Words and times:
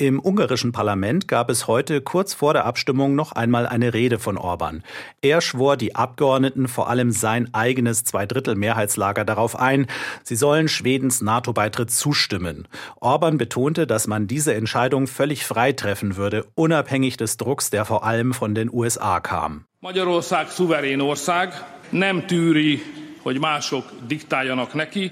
Im 0.00 0.18
ungarischen 0.18 0.72
Parlament 0.72 1.28
gab 1.28 1.50
es 1.50 1.66
heute 1.66 2.00
kurz 2.00 2.32
vor 2.32 2.54
der 2.54 2.64
Abstimmung 2.64 3.14
noch 3.14 3.32
einmal 3.32 3.66
eine 3.66 3.92
Rede 3.92 4.18
von 4.18 4.38
Orban. 4.38 4.82
Er 5.20 5.42
schwor 5.42 5.76
die 5.76 5.94
Abgeordneten, 5.94 6.68
vor 6.68 6.88
allem 6.88 7.10
sein 7.10 7.52
eigenes 7.52 8.04
Zweidrittel-Mehrheitslager, 8.04 9.26
darauf 9.26 9.60
ein, 9.60 9.88
sie 10.22 10.36
sollen 10.36 10.68
Schwedens 10.68 11.20
NATO-Beitritt 11.20 11.90
zustimmen. 11.90 12.66
Orban 12.98 13.36
betonte, 13.36 13.86
dass 13.86 14.06
man 14.06 14.26
diese 14.26 14.54
Entscheidung 14.54 15.06
völlig 15.06 15.44
frei 15.44 15.72
treffen 15.74 16.16
würde, 16.16 16.46
unabhängig 16.54 17.18
des 17.18 17.36
Drucks, 17.36 17.68
der 17.68 17.84
vor 17.84 18.02
allem 18.02 18.32
von 18.32 18.54
den 18.54 18.72
USA 18.72 19.20
kam. 19.20 19.66
Magyarország 19.80 20.50
szuverén 20.50 21.02
ország, 21.02 21.52
nem 21.90 22.26
tűri 22.26 22.80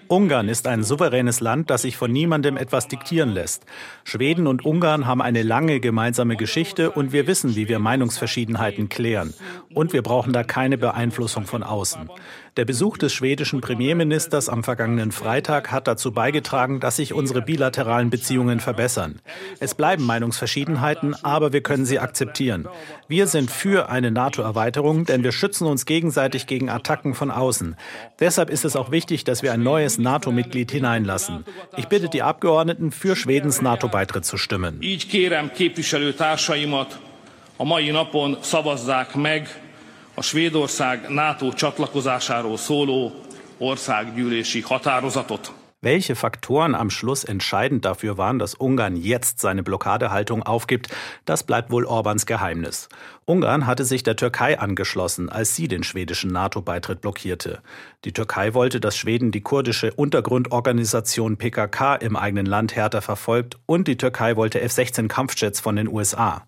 Ungarn 0.09 0.49
ist 0.49 0.67
ein 0.67 0.83
souveränes 0.83 1.41
Land, 1.41 1.71
das 1.71 1.83
sich 1.83 1.97
von 1.97 2.11
niemandem 2.11 2.57
etwas 2.57 2.89
diktieren 2.89 3.31
lässt. 3.31 3.65
Schweden 4.05 4.47
und 4.47 4.65
Ungarn 4.65 5.07
haben 5.07 5.21
eine 5.21 5.43
lange 5.43 5.81
gemeinsame 5.81 6.37
Geschichte 6.37 6.91
und 6.91 7.13
wir 7.13 7.27
wissen, 7.27 7.55
wie 7.55 7.69
wir 7.69 7.79
Meinungsverschiedenheiten 7.79 8.89
klären. 8.89 9.35
Und 9.75 9.93
wir 9.93 10.03
brauchen 10.03 10.33
da 10.33 10.43
keine 10.43 10.79
Beeinflussung 10.79 11.45
von 11.45 11.63
außen. 11.63 12.09
Der 12.57 12.65
Besuch 12.65 12.99
des 12.99 13.13
schwedischen 13.13 13.61
Premierministers 13.61 14.49
am 14.49 14.65
vergangenen 14.65 15.13
Freitag 15.13 15.71
hat 15.71 15.87
dazu 15.87 16.11
beigetragen, 16.11 16.81
dass 16.81 16.97
sich 16.97 17.13
unsere 17.15 17.41
bilateralen 17.41 18.11
Beziehungen 18.11 18.59
verbessern. 18.59 19.21
Es 19.61 19.77
bleiben 19.77 20.05
Meinungsverschiedenheiten, 20.05 21.15
aber 21.23 21.53
wir 21.53 21.63
können 21.63 21.87
sie 21.87 22.01
akzeptieren. 22.01 22.67
Wir 23.07 23.29
sind 23.29 23.51
für 23.51 23.91
eine 23.91 24.11
NATO-Erweiterung, 24.11 25.05
denn 25.05 25.23
wir 25.23 25.31
schützen 25.31 25.69
uns 25.69 25.87
gegenseitig 25.87 26.49
gegen 26.49 26.69
Attacken 26.69 27.15
von 27.15 27.31
außen. 27.31 27.77
Deshalb 28.21 28.51
ist 28.51 28.65
es 28.65 28.77
auch 28.77 28.91
wichtig, 28.91 29.25
dass 29.25 29.43
wir 29.43 29.53
ein 29.53 29.63
neues 29.63 29.99
NATO-Mitglied 29.99 30.71
hineinlassen. 30.71 31.45
Ich 31.77 31.89
bitte 31.89 32.09
die 32.09 32.23
Abgeordneten, 32.23 32.91
für 32.91 33.17
Schwedens 33.17 33.61
NATO-Beitritt 33.63 34.25
zu 34.25 34.37
stimmen. 34.37 34.83
Így 34.83 35.09
NATO 41.09 41.53
csatlakozásáról 41.53 42.57
szóló 42.57 43.13
országgyűlési 43.59 44.61
határozatot. 44.61 45.58
Welche 45.81 46.17
Faktoren 46.17 46.75
am 46.75 46.91
Schluss 46.91 47.23
entscheidend 47.23 47.85
dafür 47.85 48.19
waren, 48.19 48.41
dass 48.41 48.57
Ungarn 48.57 48.97
jetzt 48.97 49.39
seine 49.39 49.63
Blockadehaltung 49.63 50.43
aufgibt, 50.43 50.89
das 51.25 51.45
bleibt 51.45 51.71
wohl 51.71 51.85
Orbans 51.85 52.27
Geheimnis. 52.27 52.89
Ungarn 53.27 53.65
hatte 53.65 53.85
sich 53.85 54.03
der 54.03 54.17
Türkei 54.17 54.59
angeschlossen, 54.59 55.29
als 55.29 55.55
sie 55.55 55.69
den 55.69 55.85
schwedischen 55.85 56.33
NATO-Beitritt 56.33 57.01
blockierte. 57.01 57.63
Die 58.05 58.13
Türkei 58.13 58.55
wollte, 58.55 58.81
dass 58.81 58.97
Schweden 58.97 59.31
die 59.31 59.43
kurdische 59.43 59.95
Untergrundorganisation 59.95 61.37
PKK 61.37 61.95
im 61.95 62.17
eigenen 62.17 62.47
Land 62.47 62.75
härter 62.75 63.01
verfolgt 63.01 63.57
und 63.67 63.87
die 63.87 63.97
Türkei 63.97 64.35
wollte 64.35 64.61
F-16 64.61 65.07
Kampfjets 65.07 65.61
von 65.61 65.77
den 65.77 65.87
USA. 65.87 66.45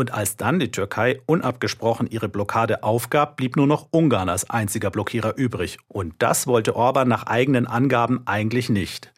Und 0.00 0.14
als 0.14 0.38
dann 0.38 0.58
die 0.58 0.70
Türkei 0.70 1.20
unabgesprochen 1.26 2.06
ihre 2.10 2.30
Blockade 2.30 2.82
aufgab, 2.82 3.36
blieb 3.36 3.56
nur 3.56 3.66
noch 3.66 3.88
Ungarn 3.90 4.30
als 4.30 4.48
einziger 4.48 4.90
Blockierer 4.90 5.36
übrig. 5.36 5.76
Und 5.88 6.14
das 6.20 6.46
wollte 6.46 6.74
Orban 6.74 7.06
nach 7.06 7.26
eigenen 7.26 7.66
Angaben 7.66 8.22
eigentlich 8.24 8.70
nicht. 8.70 9.12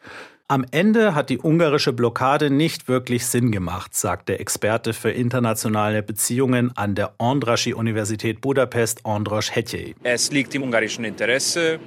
Am 0.49 0.65
Ende 0.71 1.15
hat 1.15 1.29
die 1.29 1.39
ungarische 1.39 1.93
Blockade 1.93 2.49
nicht 2.49 2.89
wirklich 2.89 3.25
Sinn 3.27 3.49
gemacht, 3.49 3.95
sagt 3.95 4.27
der 4.27 4.41
Experte 4.41 4.91
für 4.91 5.11
internationale 5.11 6.03
Beziehungen 6.03 6.75
an 6.75 6.95
der 6.95 7.13
Andraschi-Universität 7.17 8.41
Budapest, 8.41 9.05
Andras 9.05 9.55
Hetye. 9.55 9.95
Es 10.03 10.33
liegt 10.33 10.53
im 10.53 10.63
ungarischen 10.63 11.05
Interesse, 11.05 11.79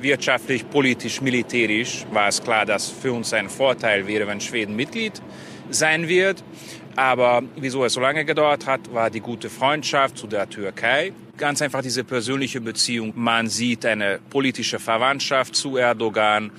wirtschaftlich, 0.00 0.70
politisch, 0.70 1.20
militärisch 1.20 2.06
war 2.12 2.28
es 2.28 2.40
klar, 2.40 2.64
dass 2.64 2.88
für 2.88 3.12
uns 3.12 3.32
ein 3.32 3.48
Vorteil 3.48 4.06
wäre, 4.06 4.28
wenn 4.28 4.40
Schweden 4.40 4.76
Mitglied 4.76 5.20
sein 5.70 6.06
wird. 6.06 6.44
Aber 6.98 7.44
wieso 7.54 7.84
es 7.84 7.92
so 7.92 8.00
lange 8.00 8.24
gedauert 8.24 8.66
hat, 8.66 8.92
war 8.92 9.08
die 9.08 9.20
gute 9.20 9.48
Freundschaft 9.48 10.18
zu 10.18 10.26
der 10.26 10.50
Türkei. 10.50 11.12
Ganz 11.36 11.62
einfach 11.62 11.80
diese 11.80 12.02
persönliche 12.02 12.60
Beziehung. 12.60 13.12
Man 13.14 13.46
sieht 13.46 13.86
eine 13.86 14.18
politische 14.30 14.80
Verwandtschaft 14.80 15.54
zu 15.54 15.76
Erdogan. 15.76 16.50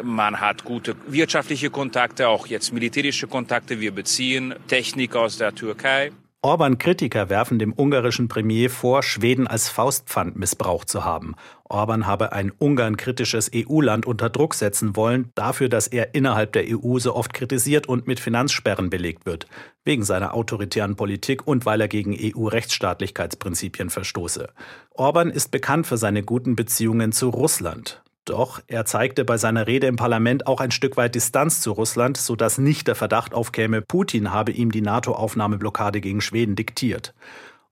Man 0.00 0.40
hat 0.40 0.62
gute 0.62 0.94
wirtschaftliche 1.08 1.70
Kontakte, 1.70 2.28
auch 2.28 2.46
jetzt 2.46 2.72
militärische 2.72 3.26
Kontakte. 3.26 3.80
Wir 3.80 3.90
beziehen 3.90 4.54
Technik 4.68 5.16
aus 5.16 5.36
der 5.36 5.52
Türkei. 5.52 6.12
Orban-Kritiker 6.40 7.30
werfen 7.30 7.58
dem 7.58 7.72
ungarischen 7.72 8.28
Premier 8.28 8.70
vor, 8.70 9.02
Schweden 9.02 9.48
als 9.48 9.68
Faustpfand 9.68 10.36
missbraucht 10.36 10.88
zu 10.88 11.04
haben. 11.04 11.34
Orban 11.64 12.06
habe 12.06 12.30
ein 12.30 12.52
Ungarn-kritisches 12.56 13.50
EU-Land 13.52 14.06
unter 14.06 14.30
Druck 14.30 14.54
setzen 14.54 14.94
wollen, 14.94 15.32
dafür, 15.34 15.68
dass 15.68 15.88
er 15.88 16.14
innerhalb 16.14 16.52
der 16.52 16.62
EU 16.68 17.00
so 17.00 17.16
oft 17.16 17.34
kritisiert 17.34 17.88
und 17.88 18.06
mit 18.06 18.20
Finanzsperren 18.20 18.88
belegt 18.88 19.26
wird, 19.26 19.48
wegen 19.84 20.04
seiner 20.04 20.32
autoritären 20.32 20.94
Politik 20.94 21.44
und 21.44 21.66
weil 21.66 21.80
er 21.80 21.88
gegen 21.88 22.16
EU-Rechtsstaatlichkeitsprinzipien 22.16 23.90
verstoße. 23.90 24.48
Orban 24.90 25.30
ist 25.30 25.50
bekannt 25.50 25.88
für 25.88 25.96
seine 25.96 26.22
guten 26.22 26.54
Beziehungen 26.54 27.10
zu 27.10 27.30
Russland. 27.30 28.00
Doch 28.28 28.60
er 28.66 28.84
zeigte 28.84 29.24
bei 29.24 29.38
seiner 29.38 29.66
Rede 29.66 29.86
im 29.86 29.96
Parlament 29.96 30.46
auch 30.46 30.60
ein 30.60 30.70
Stück 30.70 30.98
weit 30.98 31.14
Distanz 31.14 31.62
zu 31.62 31.72
Russland, 31.72 32.18
sodass 32.18 32.58
nicht 32.58 32.86
der 32.86 32.94
Verdacht 32.94 33.32
aufkäme, 33.32 33.80
Putin 33.80 34.32
habe 34.32 34.52
ihm 34.52 34.70
die 34.70 34.82
NATO-Aufnahmeblockade 34.82 36.02
gegen 36.02 36.20
Schweden 36.20 36.54
diktiert. 36.54 37.14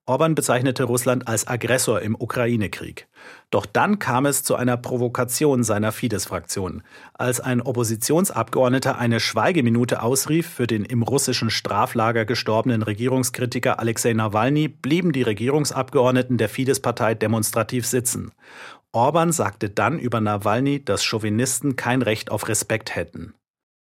Orban 0.07 0.35
bezeichnete 0.37 0.85
Russland 0.85 1.27
als 1.29 1.47
Aggressor 1.49 2.01
im 2.01 2.15
Ukraine-Krieg. 2.15 3.09
Doch 3.51 3.67
dann 3.67 3.99
kam 3.99 4.25
es 4.25 4.45
zu 4.45 4.55
einer 4.55 4.77
Provokation 4.77 5.65
seiner 5.65 5.91
Fidesz-Fraktion. 5.91 6.83
Als 7.13 7.41
ein 7.41 7.61
Oppositionsabgeordneter 7.61 8.99
eine 8.99 9.19
Schweigeminute 9.19 10.01
ausrief 10.03 10.49
für 10.49 10.69
den 10.69 10.85
im 10.85 11.03
russischen 11.03 11.51
Straflager 11.51 12.25
gestorbenen 12.25 12.83
Regierungskritiker 12.83 13.81
Alexei 13.81 14.13
Nawalny, 14.13 14.69
blieben 14.69 15.11
die 15.11 15.23
Regierungsabgeordneten 15.23 16.39
der 16.39 16.49
Fidesz-Partei 16.49 17.15
demonstrativ 17.15 17.85
sitzen. 17.85 18.31
Orban 18.97 19.31
sagte 19.31 19.69
dann 19.69 19.99
über 19.99 20.23
Nawalny, 20.23 20.83
dass 20.83 21.05
Chauvinisten 21.05 21.77
kein 21.77 22.01
Recht 22.01 22.31
auf 22.31 22.49
Respekt 22.49 22.97
hätten. 22.97 23.35